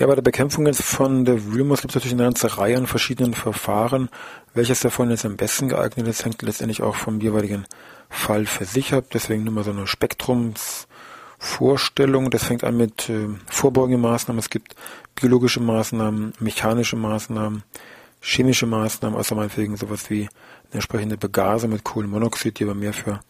Ja, 0.00 0.06
bei 0.06 0.14
der 0.14 0.22
Bekämpfung 0.22 0.72
von 0.72 1.26
der 1.26 1.52
Wühlmaus 1.52 1.82
gibt 1.82 1.90
es 1.90 1.96
natürlich 1.96 2.14
eine 2.14 2.22
ganze 2.22 2.56
Reihe 2.56 2.78
an 2.78 2.86
verschiedenen 2.86 3.34
Verfahren. 3.34 4.08
Welches 4.54 4.80
davon 4.80 5.10
jetzt 5.10 5.26
am 5.26 5.36
besten 5.36 5.68
geeignet 5.68 6.08
ist, 6.08 6.24
hängt 6.24 6.40
letztendlich 6.40 6.82
auch 6.82 6.94
vom 6.94 7.20
jeweiligen 7.20 7.66
Fall 8.08 8.46
für 8.46 8.64
sich 8.64 8.94
ab. 8.94 9.04
Deswegen 9.12 9.44
nur 9.44 9.52
mal 9.52 9.62
so 9.62 9.72
eine 9.72 9.86
Spektrumsvorstellung. 9.86 12.30
Das 12.30 12.44
fängt 12.44 12.64
an 12.64 12.78
mit 12.78 13.10
äh, 13.10 13.28
vorbeugenden 13.44 14.00
Maßnahmen. 14.00 14.38
Es 14.38 14.48
gibt 14.48 14.74
biologische 15.16 15.60
Maßnahmen, 15.60 16.32
mechanische 16.38 16.96
Maßnahmen, 16.96 17.62
chemische 18.22 18.64
Maßnahmen, 18.64 19.18
also 19.18 19.34
meinetwegen 19.34 19.76
sowas 19.76 20.08
wie 20.08 20.22
eine 20.22 20.30
entsprechende 20.72 21.18
Begase 21.18 21.68
mit 21.68 21.84
Kohlenmonoxid, 21.84 22.58
die 22.58 22.64
aber 22.64 22.74
mehr 22.74 22.94
für 22.94 23.20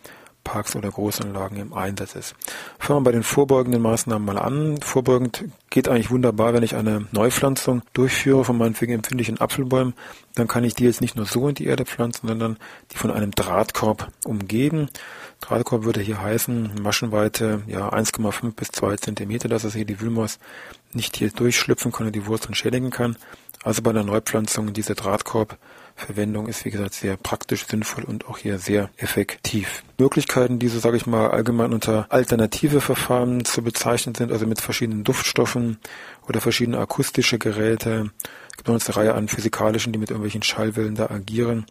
Parks 0.44 0.76
oder 0.76 0.90
Großanlagen 0.90 1.58
im 1.58 1.72
Einsatz 1.72 2.14
ist. 2.14 2.36
Fangen 2.78 3.00
wir 3.00 3.06
bei 3.06 3.12
den 3.12 3.24
vorbeugenden 3.24 3.82
Maßnahmen 3.82 4.24
mal 4.24 4.38
an. 4.38 4.80
Vorbeugend 4.80 5.46
geht 5.70 5.88
eigentlich 5.88 6.10
wunderbar, 6.10 6.52
wenn 6.52 6.64
ich 6.64 6.74
eine 6.74 7.06
Neupflanzung 7.12 7.82
durchführe 7.92 8.44
von 8.44 8.58
meinetwegen 8.58 8.92
empfindlichen 8.92 9.40
Apfelbäumen, 9.40 9.94
dann 10.34 10.48
kann 10.48 10.64
ich 10.64 10.74
die 10.74 10.84
jetzt 10.84 11.00
nicht 11.00 11.16
nur 11.16 11.26
so 11.26 11.48
in 11.48 11.54
die 11.54 11.66
Erde 11.66 11.84
pflanzen, 11.84 12.26
sondern 12.26 12.58
die 12.90 12.96
von 12.96 13.12
einem 13.12 13.30
Drahtkorb 13.30 14.08
umgeben. 14.24 14.88
Drahtkorb 15.40 15.84
würde 15.84 16.00
hier 16.00 16.20
heißen, 16.20 16.82
Maschenweite 16.82 17.62
ja 17.68 17.88
1,5 17.88 18.52
bis 18.54 18.68
2 18.72 18.96
Zentimeter, 18.96 19.48
dass 19.48 19.64
es 19.64 19.74
hier 19.74 19.84
die 19.84 20.00
Wühlmaus 20.00 20.40
nicht 20.92 21.16
hier 21.16 21.30
durchschlüpfen 21.30 21.92
kann 21.92 22.06
und 22.06 22.16
die 22.16 22.26
Wurzeln 22.26 22.54
schädigen 22.54 22.90
kann. 22.90 23.16
Also 23.62 23.82
bei 23.82 23.92
der 23.92 24.04
Neupflanzung 24.04 24.72
diese 24.72 24.96
Drahtkorbverwendung 26.00 26.46
ist 26.46 26.64
wie 26.64 26.70
gesagt 26.70 26.94
sehr 26.94 27.16
praktisch, 27.16 27.66
sinnvoll 27.66 28.04
und 28.04 28.26
auch 28.26 28.38
hier 28.38 28.58
sehr 28.58 28.90
effektiv. 28.96 29.82
Möglichkeiten, 29.98 30.58
die 30.58 30.68
so 30.68 30.78
sage 30.78 30.96
ich 30.96 31.06
mal 31.06 31.30
allgemein 31.30 31.72
unter 31.72 32.06
alternative 32.08 32.80
Verfahren 32.80 33.44
zu 33.44 33.62
bezeichnen 33.62 34.14
sind, 34.14 34.32
also 34.32 34.46
mit 34.46 34.60
verschiedenen 34.60 35.04
Duftstoffen 35.04 35.78
oder 36.26 36.40
verschiedene 36.40 36.78
akustische 36.78 37.38
Geräte. 37.38 38.10
Gibt 38.56 38.68
noch 38.68 38.80
eine 38.80 38.96
Reihe 38.96 39.14
an 39.14 39.28
physikalischen, 39.28 39.92
die 39.92 39.98
mit 39.98 40.10
irgendwelchen 40.10 40.42
Schallwellen 40.42 40.94
da 40.94 41.10
agieren. 41.10 41.66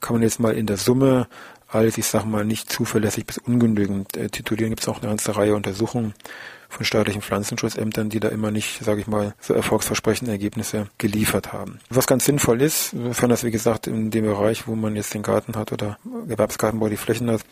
Kann 0.00 0.14
man 0.14 0.22
jetzt 0.22 0.40
mal 0.40 0.54
in 0.54 0.66
der 0.66 0.76
Summe 0.76 1.26
als, 1.68 1.98
ich 1.98 2.06
sag 2.06 2.24
mal, 2.24 2.44
nicht 2.44 2.70
zuverlässig 2.70 3.26
bis 3.26 3.38
ungenügend 3.38 4.16
äh, 4.16 4.28
titulieren. 4.28 4.70
Gibt 4.70 4.82
es 4.82 4.88
auch 4.88 4.98
eine 4.98 5.08
ganze 5.08 5.36
Reihe 5.36 5.54
Untersuchungen 5.54 6.14
von 6.70 6.86
staatlichen 6.86 7.20
Pflanzenschutzämtern, 7.20 8.08
die 8.08 8.20
da 8.20 8.28
immer 8.28 8.50
nicht, 8.50 8.82
sage 8.82 9.00
ich 9.00 9.06
mal, 9.06 9.34
so 9.40 9.52
erfolgsversprechende 9.52 10.32
Ergebnisse 10.32 10.86
geliefert 10.98 11.52
haben. 11.52 11.80
Was 11.90 12.06
ganz 12.06 12.24
sinnvoll 12.24 12.62
ist, 12.62 12.90
sofern 12.90 13.28
das 13.28 13.44
wie 13.44 13.50
gesagt 13.50 13.86
in 13.86 14.10
dem 14.10 14.24
Bereich, 14.24 14.66
wo 14.66 14.76
man 14.76 14.96
jetzt 14.96 15.12
den 15.12 15.22
Garten 15.22 15.56
hat 15.56 15.72
oder 15.72 15.98
Gewerbsgartenbau 16.28 16.88
die 16.88 16.96
Flächen 16.96 17.30
hat, 17.30 17.42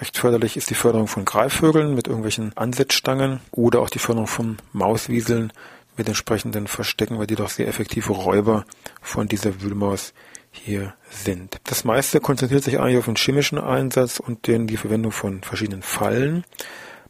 recht 0.00 0.18
förderlich 0.18 0.56
ist 0.56 0.70
die 0.70 0.74
Förderung 0.74 1.06
von 1.06 1.24
Greifvögeln 1.24 1.94
mit 1.94 2.08
irgendwelchen 2.08 2.52
Ansetzstangen 2.56 3.40
oder 3.52 3.80
auch 3.80 3.90
die 3.90 4.00
Förderung 4.00 4.26
von 4.26 4.58
Mauswieseln 4.72 5.52
mit 5.96 6.08
entsprechenden 6.08 6.66
Verstecken, 6.66 7.18
weil 7.18 7.28
die 7.28 7.36
doch 7.36 7.50
sehr 7.50 7.68
effektive 7.68 8.12
Räuber 8.12 8.64
von 9.00 9.28
dieser 9.28 9.62
Wühlmaus 9.62 10.12
hier 10.50 10.94
sind. 11.10 11.60
Das 11.64 11.84
meiste 11.84 12.20
konzentriert 12.20 12.64
sich 12.64 12.80
eigentlich 12.80 12.98
auf 12.98 13.06
den 13.06 13.16
chemischen 13.16 13.58
Einsatz 13.58 14.20
und 14.20 14.46
den, 14.46 14.66
die 14.66 14.76
Verwendung 14.76 15.12
von 15.12 15.42
verschiedenen 15.42 15.82
Fallen. 15.82 16.44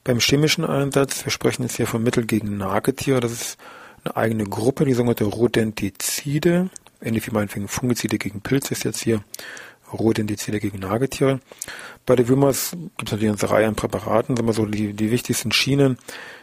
Beim 0.04 0.20
chemischen 0.20 0.66
Einsatz, 0.66 1.24
wir 1.24 1.32
sprechen 1.32 1.62
jetzt 1.62 1.76
hier 1.76 1.86
von 1.86 2.02
Mittel 2.02 2.26
gegen 2.26 2.58
Nagetiere, 2.58 3.20
das 3.20 3.32
ist 3.32 3.58
eine 4.04 4.14
eigene 4.16 4.44
Gruppe, 4.44 4.84
die 4.84 4.92
sogenannte 4.92 5.24
Rodentizide, 5.24 6.68
ähnlich 7.00 7.26
wie 7.26 7.30
meinetwegen 7.30 7.68
Fungizide 7.68 8.18
gegen 8.18 8.42
Pilze 8.42 8.74
ist 8.74 8.84
jetzt 8.84 9.02
hier 9.02 9.24
Rotindizide 9.90 10.60
gegen 10.60 10.80
Nagetiere. 10.80 11.40
Bei 12.04 12.16
der 12.16 12.28
Wümmers 12.28 12.72
gibt 12.98 13.08
es 13.08 13.12
natürlich 13.12 13.42
eine 13.42 13.50
Reihe 13.50 13.66
an 13.66 13.76
Präparaten. 13.76 14.36
Sagen 14.36 14.46
wir 14.48 14.52
so, 14.52 14.66
die, 14.66 14.92
die 14.92 15.10
wichtigsten 15.10 15.52
Schienen 15.52 15.96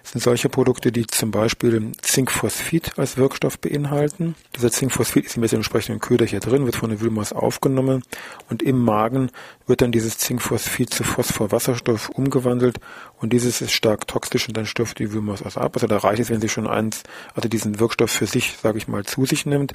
sind 0.04 0.22
solche 0.22 0.50
Produkte, 0.50 0.92
die 0.92 1.08
zum 1.08 1.32
Beispiel 1.32 1.92
Zinkphosphid 2.02 2.98
als 2.98 3.18
Wirkstoff 3.18 3.60
beinhalten. 3.60 4.36
Dieser 4.56 4.72
Zinkphosphid 4.72 5.26
ist 5.26 5.38
mit 5.38 5.52
dem 5.52 5.58
entsprechenden 5.58 6.00
Köder 6.00 6.26
hier 6.26 6.40
drin, 6.40 6.66
wird 6.66 6.76
von 6.76 6.90
der 6.90 7.02
Wühlmaus 7.02 7.34
aufgenommen 7.34 8.04
und 8.50 8.64
im 8.64 8.80
Magen 8.84 9.30
wird 9.68 9.82
dann 9.82 9.92
dieses 9.92 10.18
Zinkphosphid 10.18 10.94
zu 10.94 11.04
Phosphorwasserstoff 11.04 12.10
umgewandelt 12.10 12.80
und 13.20 13.32
dieses 13.34 13.62
ist 13.62 13.72
stark 13.72 14.08
toxisch 14.08 14.48
und 14.48 14.58
dann 14.58 14.66
stirbt 14.66 15.00
die 15.00 15.14
Wühlmaus 15.14 15.42
aus 15.42 15.58
ab. 15.58 15.76
Also 15.76 15.88
da 15.88 15.98
reicht 15.98 16.22
es, 16.22 16.30
wenn 16.30 16.42
sie 16.42 16.50
schon 16.50 16.68
eins, 16.68 17.04
also 17.36 17.48
diesen 17.48 17.80
Wirkstoff 17.80 18.12
für 18.12 18.26
sich, 18.26 18.58
sage 18.62 18.78
ich 18.78 18.88
mal, 18.88 19.06
zu 19.06 19.26
sich 19.26 19.46
nimmt. 19.46 19.74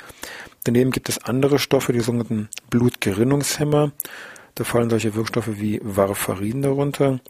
Daneben 0.64 0.90
gibt 0.90 1.08
es 1.08 1.24
andere 1.24 1.58
Stoffe, 1.58 1.92
die 1.92 2.00
sogenannten 2.00 2.48
Blutgerinnungshemmer. 2.70 3.92
Da 4.56 4.64
fallen 4.64 4.90
solche 4.90 5.14
Wirkstoffe 5.14 5.58
wie 5.60 5.80
Warfarin 5.82 6.62
darunter. 6.62 7.20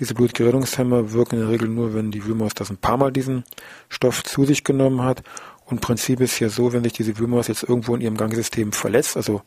Diese 0.00 0.14
Blutgerinnungshemmer 0.14 1.12
wirken 1.12 1.36
in 1.36 1.40
der 1.42 1.50
Regel 1.50 1.68
nur, 1.68 1.94
wenn 1.94 2.10
die 2.10 2.24
Wühlmaus 2.24 2.54
das 2.54 2.70
ein 2.70 2.76
paar 2.76 2.96
Mal 2.96 3.12
diesen 3.12 3.44
Stoff 3.88 4.22
zu 4.22 4.44
sich 4.44 4.64
genommen 4.64 5.02
hat. 5.02 5.22
Und 5.64 5.80
Prinzip 5.80 6.20
ist 6.20 6.38
ja 6.38 6.48
so, 6.48 6.72
wenn 6.72 6.84
sich 6.84 6.92
diese 6.92 7.18
Wühlmaus 7.18 7.48
jetzt 7.48 7.64
irgendwo 7.64 7.94
in 7.94 8.00
ihrem 8.00 8.16
Gangsystem 8.16 8.72
verletzt, 8.72 9.16
also 9.16 9.42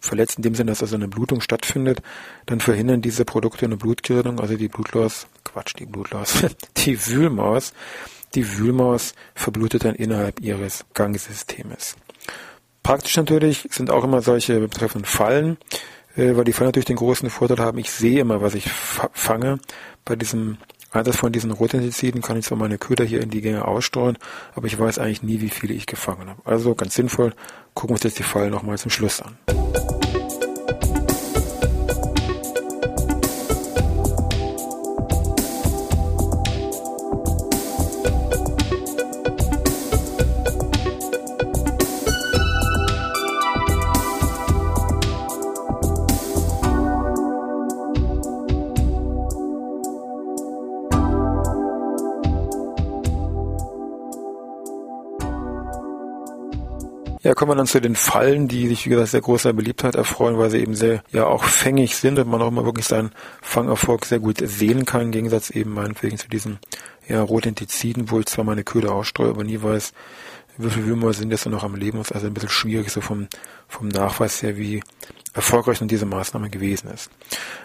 verletzt 0.00 0.36
in 0.36 0.42
dem 0.42 0.54
Sinne, 0.54 0.72
dass 0.72 0.82
also 0.82 0.96
eine 0.96 1.08
Blutung 1.08 1.40
stattfindet, 1.40 2.02
dann 2.46 2.60
verhindern 2.60 3.00
diese 3.00 3.24
Produkte 3.24 3.64
eine 3.64 3.76
Blutgerinnung, 3.76 4.40
also 4.40 4.56
die 4.56 4.68
Blutlaus, 4.68 5.26
Quatsch, 5.44 5.74
die 5.78 5.86
Blutlaus, 5.86 6.44
die 6.76 7.06
Wühlmaus, 7.06 7.72
die 8.34 8.58
Wühlmaus 8.58 9.14
verblutet 9.34 9.84
dann 9.84 9.94
innerhalb 9.94 10.40
ihres 10.40 10.84
Gangsystems. 10.92 11.96
Praktisch 12.82 13.16
natürlich 13.16 13.66
sind 13.70 13.90
auch 13.90 14.04
immer 14.04 14.20
solche 14.20 14.60
betreffenden 14.60 15.06
Fallen, 15.06 15.56
äh, 16.16 16.36
weil 16.36 16.44
die 16.44 16.52
Fallen 16.52 16.68
natürlich 16.68 16.86
den 16.86 16.96
großen 16.96 17.30
Vorteil 17.30 17.58
haben, 17.58 17.78
ich 17.78 17.90
sehe 17.90 18.20
immer, 18.20 18.40
was 18.40 18.54
ich 18.54 18.68
fange. 18.70 19.58
Bei 20.04 20.16
diesem 20.16 20.58
Einsatz 20.90 21.16
von 21.16 21.32
diesen 21.32 21.50
Rotintiziden 21.50 22.22
kann 22.22 22.36
ich 22.36 22.44
zwar 22.44 22.58
meine 22.58 22.78
Köder 22.78 23.04
hier 23.04 23.20
in 23.20 23.30
die 23.30 23.40
Gänge 23.40 23.66
ausstreuen, 23.66 24.16
aber 24.54 24.66
ich 24.66 24.78
weiß 24.78 24.98
eigentlich 24.98 25.22
nie, 25.22 25.40
wie 25.40 25.50
viele 25.50 25.74
ich 25.74 25.86
gefangen 25.86 26.28
habe. 26.28 26.40
Also 26.44 26.74
ganz 26.74 26.94
sinnvoll, 26.94 27.32
gucken 27.74 27.90
wir 27.90 27.94
uns 27.94 28.04
jetzt 28.04 28.18
die 28.18 28.22
Fallen 28.22 28.50
nochmal 28.50 28.78
zum 28.78 28.90
Schluss 28.90 29.20
an. 29.20 29.36
Ja, 57.24 57.32
kommen 57.32 57.52
wir 57.52 57.56
dann 57.56 57.66
zu 57.66 57.80
den 57.80 57.96
Fallen, 57.96 58.48
die 58.48 58.68
sich, 58.68 58.84
wie 58.84 58.90
gesagt, 58.90 59.08
sehr 59.08 59.22
großer 59.22 59.54
Beliebtheit 59.54 59.94
erfreuen, 59.94 60.36
weil 60.36 60.50
sie 60.50 60.58
eben 60.58 60.74
sehr, 60.74 61.02
ja, 61.10 61.24
auch 61.24 61.42
fängig 61.44 61.96
sind 61.96 62.18
und 62.18 62.28
man 62.28 62.42
auch 62.42 62.48
immer 62.48 62.66
wirklich 62.66 62.84
seinen 62.84 63.12
Fangerfolg 63.40 64.04
sehr 64.04 64.18
gut 64.18 64.46
sehen 64.46 64.84
kann, 64.84 65.00
im 65.00 65.10
Gegensatz 65.10 65.48
eben 65.48 65.72
meinetwegen 65.72 66.18
zu 66.18 66.28
diesen, 66.28 66.58
ja, 67.08 67.22
Rotintiziden, 67.22 68.10
wo 68.10 68.20
ich 68.20 68.26
zwar 68.26 68.44
meine 68.44 68.62
Köder 68.62 68.92
ausstreue, 68.92 69.30
aber 69.30 69.42
nie 69.42 69.62
weiß, 69.62 69.94
wie 70.58 70.68
viele 70.68 70.84
Würmer 70.84 71.14
sind 71.14 71.30
jetzt 71.30 71.46
noch 71.46 71.64
am 71.64 71.76
Leben. 71.76 71.98
Ist 71.98 72.12
also 72.12 72.26
ein 72.26 72.34
bisschen 72.34 72.50
schwierig 72.50 72.90
so 72.90 73.00
vom, 73.00 73.28
vom 73.68 73.88
Nachweis 73.88 74.42
her, 74.42 74.58
wie 74.58 74.82
erfolgreich 75.34 75.80
nun 75.80 75.88
diese 75.88 76.06
Maßnahme 76.06 76.48
gewesen 76.48 76.88
ist. 76.90 77.10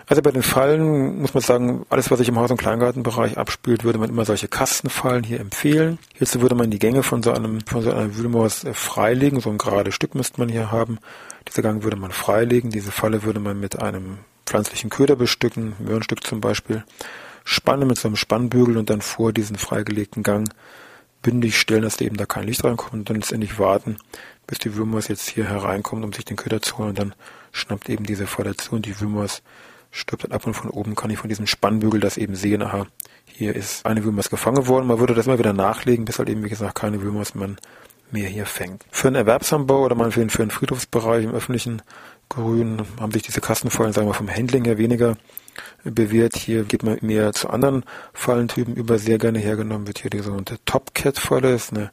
Also 0.07 0.21
bei 0.23 0.31
den 0.31 0.41
Fallen 0.41 1.21
muss 1.21 1.35
man 1.35 1.41
sagen, 1.41 1.85
alles, 1.89 2.09
was 2.09 2.17
sich 2.17 2.27
im 2.27 2.39
Haus- 2.39 2.49
und 2.49 2.57
Kleingartenbereich 2.57 3.37
abspielt, 3.37 3.83
würde 3.83 3.99
man 3.99 4.09
immer 4.09 4.25
solche 4.25 4.47
Kastenfallen 4.47 5.23
hier 5.23 5.39
empfehlen. 5.39 5.99
Hierzu 6.15 6.41
würde 6.41 6.55
man 6.55 6.71
die 6.71 6.79
Gänge 6.79 7.03
von 7.03 7.21
so 7.21 7.31
einem, 7.31 7.61
von 7.61 7.83
so 7.83 7.91
einer 7.91 8.17
Wühlmaus 8.17 8.63
äh, 8.63 8.73
freilegen. 8.73 9.39
So 9.39 9.51
ein 9.51 9.59
gerades 9.59 9.93
Stück 9.93 10.15
müsste 10.15 10.39
man 10.39 10.49
hier 10.49 10.71
haben. 10.71 10.97
Dieser 11.47 11.61
Gang 11.61 11.83
würde 11.83 11.95
man 11.95 12.11
freilegen. 12.11 12.71
Diese 12.71 12.91
Falle 12.91 13.23
würde 13.23 13.39
man 13.39 13.59
mit 13.59 13.79
einem 13.79 14.17
pflanzlichen 14.47 14.89
Köder 14.89 15.15
bestücken, 15.15 15.75
Möhrenstück 15.77 16.25
zum 16.25 16.41
Beispiel, 16.41 16.83
spannen 17.45 17.87
mit 17.87 17.99
so 17.99 18.07
einem 18.07 18.15
Spannbügel 18.15 18.77
und 18.77 18.89
dann 18.89 19.01
vor 19.01 19.31
diesen 19.31 19.57
freigelegten 19.57 20.23
Gang 20.23 20.49
bündig 21.21 21.59
stellen, 21.59 21.83
dass 21.83 22.01
eben 22.01 22.17
da 22.17 22.25
kein 22.25 22.45
Licht 22.45 22.63
reinkommt 22.63 22.93
und 22.93 23.09
dann 23.09 23.17
letztendlich 23.17 23.59
warten, 23.59 23.97
bis 24.49 24.57
die 24.57 24.75
Würmers 24.75 25.07
jetzt 25.07 25.29
hier 25.29 25.47
hereinkommt, 25.47 26.03
um 26.03 26.11
sich 26.11 26.25
den 26.25 26.37
Köder 26.37 26.61
zu 26.61 26.77
holen 26.77 26.89
und 26.89 26.99
dann 26.99 27.15
schnappt 27.51 27.87
eben 27.87 28.05
diese 28.05 28.25
Falle 28.25 28.57
zu 28.57 28.75
und 28.75 28.85
die 28.85 28.99
Würmers 28.99 29.43
stirbt 29.91 30.23
dann 30.23 30.31
ab 30.31 30.45
und 30.47 30.55
von 30.55 30.69
oben 30.71 30.95
kann 30.95 31.11
ich 31.11 31.19
von 31.19 31.29
diesem 31.29 31.47
Spannbügel 31.47 31.99
das 31.99 32.17
eben 32.17 32.35
sehen, 32.35 32.63
aha, 32.63 32.87
hier 33.25 33.55
ist 33.55 33.85
eine 33.85 34.03
Würmers 34.03 34.29
gefangen 34.29 34.67
worden. 34.67 34.87
Man 34.87 34.99
würde 34.99 35.13
das 35.13 35.27
immer 35.27 35.39
wieder 35.39 35.53
nachlegen, 35.53 36.05
bis 36.05 36.19
halt 36.19 36.29
eben, 36.29 36.43
wie 36.43 36.49
gesagt, 36.49 36.75
keine 36.75 37.01
Würmers 37.01 37.35
man 37.35 37.57
mehr 38.11 38.27
hier 38.27 38.45
fängt. 38.45 38.85
Für 38.91 39.07
einen 39.07 39.15
Erwerbsanbau 39.15 39.85
oder 39.85 39.95
mal 39.95 40.11
für 40.11 40.21
einen, 40.21 40.29
für 40.31 40.41
einen 40.41 40.51
Friedhofsbereich 40.51 41.23
im 41.23 41.31
öffentlichen 41.31 41.81
Grün 42.27 42.81
haben 42.99 43.11
sich 43.11 43.23
diese 43.23 43.41
Kastenfallen, 43.41 43.93
sagen 43.93 44.07
wir, 44.07 44.13
vom 44.13 44.29
Handling 44.29 44.65
her 44.65 44.77
weniger 44.77 45.15
bewährt. 45.83 46.35
Hier 46.35 46.63
geht 46.63 46.83
man 46.83 46.97
mehr 47.01 47.33
zu 47.33 47.49
anderen 47.49 47.83
Fallentypen 48.13 48.75
über. 48.75 48.99
Sehr 48.99 49.17
gerne 49.17 49.39
hergenommen 49.39 49.87
wird 49.87 49.99
hier 49.99 50.09
die 50.09 50.19
sogenannte 50.19 50.57
Top-Cat-Falle. 50.65 51.53
ist 51.53 51.71
eine 51.71 51.91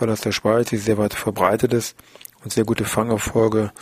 Aus 0.00 0.20
der 0.20 0.32
Schweiz, 0.32 0.68
die 0.68 0.76
sehr 0.76 0.98
weit 0.98 1.14
verbreitet 1.14 1.72
ist 1.72 1.96
und 2.44 2.52
sehr 2.52 2.64
gute 2.64 2.84
Fangerfolge 2.84 3.72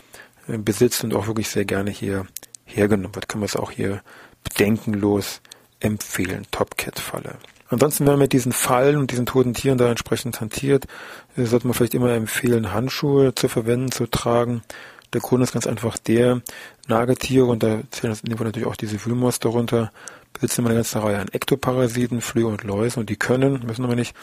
äh, 0.48 0.58
besitzt 0.58 1.04
und 1.04 1.14
auch 1.14 1.26
wirklich 1.26 1.48
sehr 1.48 1.64
gerne 1.64 1.90
hier 1.90 2.26
hergenommen 2.64 3.14
wird. 3.14 3.28
Kann 3.28 3.40
man 3.40 3.46
es 3.46 3.56
auch 3.56 3.70
hier 3.70 4.02
bedenkenlos 4.42 5.40
empfehlen. 5.80 6.46
Top-Cat-Falle. 6.50 7.36
Ansonsten, 7.68 8.04
wenn 8.04 8.12
man 8.12 8.20
mit 8.20 8.32
diesen 8.32 8.52
Fallen 8.52 8.96
und 8.96 9.10
diesen 9.10 9.26
toten 9.26 9.52
Tieren 9.52 9.76
da 9.76 9.90
entsprechend 9.90 10.40
hantiert, 10.40 10.86
äh, 11.36 11.44
sollte 11.44 11.66
man 11.66 11.74
vielleicht 11.74 11.94
immer 11.94 12.10
empfehlen, 12.12 12.72
Handschuhe 12.72 13.34
zu 13.34 13.48
verwenden, 13.48 13.90
zu 13.90 14.06
tragen. 14.06 14.62
Der 15.12 15.20
Grund 15.20 15.42
ist 15.42 15.52
ganz 15.52 15.66
einfach 15.66 15.96
der, 15.98 16.42
Nagetiere, 16.88 17.46
und 17.46 17.62
da 17.62 17.80
zählen 17.90 18.16
in 18.22 18.30
dem 18.30 18.38
Fall 18.38 18.46
natürlich 18.46 18.68
auch 18.68 18.76
diese 18.76 19.04
Wühlmaus 19.04 19.40
darunter, 19.40 19.90
besitzen 20.32 20.60
immer 20.60 20.70
eine 20.70 20.78
ganze 20.78 21.02
Reihe 21.02 21.18
an 21.18 21.28
Ektoparasiten, 21.32 22.20
Flöhe 22.20 22.46
und 22.46 22.62
Läuse 22.62 23.00
und 23.00 23.08
die 23.10 23.16
können, 23.16 23.64
müssen 23.66 23.84
aber 23.84 23.96
nicht, 23.96 24.14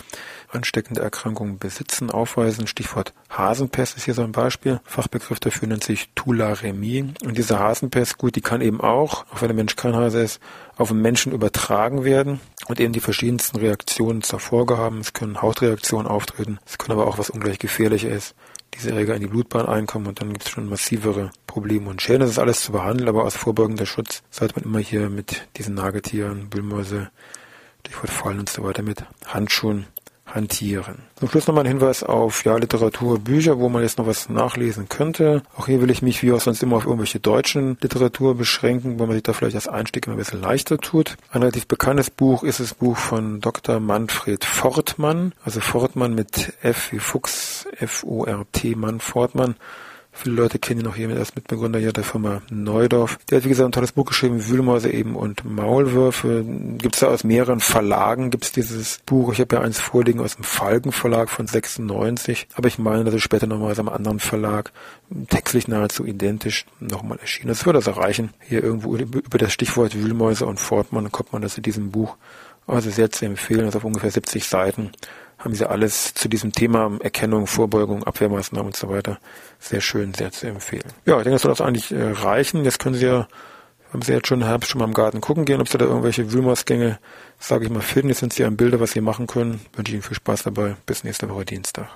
ansteckende 0.50 1.02
Erkrankungen 1.02 1.58
besitzen, 1.58 2.12
aufweisen. 2.12 2.68
Stichwort 2.68 3.14
Hasenpest 3.30 3.98
ist 3.98 4.04
hier 4.06 4.14
so 4.14 4.24
ein 4.24 4.32
Beispiel. 4.32 4.80
Fachbegriff 4.84 5.40
dafür 5.40 5.68
nennt 5.68 5.84
sich 5.84 6.10
Tularemie. 6.14 7.14
Und 7.26 7.38
diese 7.38 7.60
Hasenpest, 7.60 8.20
gut, 8.20 8.36
die 8.36 8.42
kann 8.42 8.62
eben 8.62 8.80
auch, 8.80 9.26
auch 9.34 9.42
wenn 9.42 9.48
der 9.48 9.56
Mensch 9.56 9.76
kein 9.76 9.96
Hase 9.96 10.22
ist, 10.22 10.40
auf 10.78 10.90
den 10.90 11.02
Menschen 11.02 11.32
übertragen 11.32 12.04
werden 12.04 12.40
und 12.68 12.80
eben 12.80 12.94
die 12.94 13.00
verschiedensten 13.00 13.58
Reaktionen 13.58 14.22
zur 14.22 14.40
Folge 14.40 14.78
haben. 14.78 15.00
Es 15.00 15.14
können 15.14 15.42
Hautreaktionen 15.42 16.08
auftreten, 16.08 16.60
es 16.66 16.78
können 16.78 16.98
aber 16.98 17.08
auch 17.08 17.18
was 17.18 17.32
ungleich 17.32 17.58
gefährlicher 17.60 18.10
ist, 18.10 18.36
diese 18.76 18.92
Erreger 18.92 19.16
in 19.16 19.22
die 19.22 19.28
Blutbahn 19.28 19.66
einkommen 19.66 20.08
und 20.08 20.22
dann 20.22 20.32
gibt 20.32 20.46
es 20.46 20.52
schon 20.52 20.70
massivere 20.70 21.32
Probleme 21.48 21.90
und 21.90 22.02
Schäden. 22.02 22.22
Das 22.22 22.32
ist 22.32 22.40
alles 22.40 22.62
zu 22.62 22.72
behandeln, 22.72 23.10
aber 23.10 23.24
aus 23.24 23.36
vorbeugender 23.36 23.86
Schutz 23.86 24.24
sollte 24.30 24.56
man 24.56 24.66
immer 24.66 24.80
hier 24.80 25.10
mit 25.10 25.48
diesen 25.58 25.76
Nagetieren, 25.76 26.48
Wühlmäuse, 26.52 27.10
Stichwort 27.82 28.10
Fallen 28.10 28.40
und 28.40 28.50
so 28.50 28.64
weiter 28.64 28.82
mit 28.82 29.04
Handschuhen 29.26 29.88
hantieren. 30.34 31.04
Zum 31.16 31.30
Schluss 31.30 31.48
nochmal 31.48 31.64
ein 31.64 31.68
Hinweis 31.68 32.04
auf 32.04 32.44
ja, 32.44 32.58
Literatur, 32.58 33.20
Bücher, 33.20 33.60
wo 33.60 33.70
man 33.70 33.84
jetzt 33.84 33.98
noch 33.98 34.08
was 34.08 34.30
nachlesen 34.30 34.90
könnte. 34.90 35.44
Auch 35.56 35.68
hier 35.68 35.82
will 35.82 35.92
ich 35.92 36.02
mich 36.02 36.24
wie 36.24 36.32
auch 36.32 36.42
sonst 36.42 36.64
immer 36.64 36.78
auf 36.78 36.86
irgendwelche 36.86 37.20
deutschen 37.20 37.78
Literatur 37.82 38.36
beschränken, 38.36 39.00
wo 39.00 39.06
man 39.06 39.14
sich 39.14 39.24
da 39.24 39.34
vielleicht 39.34 39.56
als 39.56 39.68
Einstieg 39.68 40.08
immer 40.08 40.16
ein 40.16 40.20
bisschen 40.20 40.42
leichter 40.42 40.78
tut. 40.78 41.16
Ein 41.32 41.42
relativ 41.42 41.68
bekanntes 41.68 42.10
Buch 42.10 42.44
ist 42.44 42.60
das 42.60 42.74
Buch 42.74 42.98
von 42.98 43.42
Dr. 43.42 43.80
Manfred 43.80 44.44
Fortmann, 44.44 45.34
also 45.44 45.60
Fortmann 45.60 46.16
mit 46.16 46.54
F 46.62 46.92
wie 46.92 47.00
Fuchs, 47.00 47.68
F-O-R-T, 47.78 48.76
Mann 48.76 49.00
Fortmann. 49.00 49.56
Viele 50.16 50.36
Leute 50.36 50.60
kennen 50.60 50.82
ihn 50.82 50.88
auch 50.88 50.96
hier 50.96 51.10
als 51.10 51.36
Mitbegründer 51.36 51.80
hier 51.80 51.92
der 51.92 52.04
Firma 52.04 52.44
Neudorf. 52.50 53.18
Der 53.30 53.38
hat, 53.38 53.46
wie 53.46 53.50
gesagt, 53.50 53.68
ein 53.68 53.72
tolles 53.72 53.92
Buch 53.92 54.06
geschrieben, 54.06 54.48
Wühlmäuse 54.48 54.92
eben 54.92 55.16
und 55.16 55.44
Maulwürfe. 55.44 56.46
Gibt 56.78 56.96
es 56.96 57.02
da 57.02 57.08
aus 57.08 57.24
mehreren 57.24 57.60
Verlagen, 57.60 58.30
gibt 58.30 58.46
es 58.46 58.52
dieses 58.52 59.00
Buch. 59.06 59.34
Ich 59.34 59.40
habe 59.40 59.56
ja 59.56 59.62
eins 59.62 59.80
vorliegen 59.80 60.20
aus 60.20 60.36
dem 60.36 60.44
Falken 60.44 60.92
Verlag 60.92 61.30
von 61.30 61.48
96. 61.48 62.48
Aber 62.54 62.68
ich 62.68 62.78
meine, 62.78 63.04
dass 63.04 63.16
es 63.16 63.24
später 63.24 63.48
nochmal 63.48 63.72
aus 63.72 63.80
einem 63.80 63.90
anderen 63.90 64.20
Verlag, 64.20 64.72
textlich 65.30 65.68
nahezu 65.68 66.06
identisch, 66.06 66.66
nochmal 66.80 67.18
erschienen 67.20 67.50
Das 67.50 67.66
würde 67.66 67.80
das 67.80 67.88
erreichen. 67.88 68.30
Hier 68.40 68.64
irgendwo 68.64 68.96
über 68.96 69.38
das 69.38 69.52
Stichwort 69.52 69.96
Wühlmäuse 69.96 70.46
und 70.46 70.60
Fortmann 70.60 71.12
kommt 71.12 71.34
man 71.34 71.42
das 71.42 71.58
in 71.58 71.64
diesem 71.64 71.92
Buch. 71.92 72.18
Also 72.68 72.90
sehr 72.90 73.12
zu 73.12 73.26
empfehlen, 73.26 73.66
also 73.66 73.80
auf 73.80 73.84
ungefähr 73.84 74.12
70 74.12 74.46
Seiten 74.46 74.92
haben 75.38 75.56
sie 75.56 75.70
alles 75.70 76.14
zu 76.14 76.30
diesem 76.30 76.54
Thema 76.54 76.98
Erkennung, 77.02 77.48
Vorbeugung, 77.48 78.04
Abwehrmaßnahmen 78.04 78.68
und 78.68 78.76
so 78.76 78.90
weiter 78.90 79.20
sehr 79.60 79.82
schön, 79.82 80.14
sehr 80.14 80.32
zu 80.32 80.48
empfehlen. 80.48 80.86
Ja, 81.06 81.18
ich 81.18 81.24
denke, 81.24 81.36
das 81.36 81.42
soll 81.42 81.52
das 81.52 81.62
eigentlich 81.62 81.92
äh, 81.92 82.12
reichen. 82.12 82.64
Jetzt 82.64 82.80
können 82.80 82.96
Sie 82.96 83.06
ja, 83.06 83.28
haben 83.92 84.02
Sie 84.02 84.14
jetzt 84.14 84.28
schon 84.28 84.42
im 84.42 84.48
Herbst 84.48 84.70
schon 84.70 84.80
mal 84.80 84.86
im 84.86 84.94
Garten 84.94 85.22
gucken 85.22 85.46
gehen, 85.46 85.62
ob 85.62 85.70
Sie 85.70 85.78
da 85.78 85.86
irgendwelche 85.86 86.32
Wühlmausgänge, 86.32 87.00
sage 87.40 87.66
ich 87.66 87.72
mal, 87.72 87.82
finden. 87.82 88.10
Jetzt 88.10 88.20
sind 88.20 88.34
Sie 88.34 88.44
im 88.44 88.58
Bilder, 88.58 88.80
was 88.80 88.92
Sie 88.92 89.02
machen 89.02 89.28
können. 89.28 89.62
Wünsche 89.76 89.94
Ihnen 89.94 90.02
viel 90.02 90.16
Spaß 90.16 90.44
dabei. 90.44 90.76
Bis 90.86 91.04
nächste 91.04 91.30
Woche 91.30 91.46
Dienstag. 91.46 91.88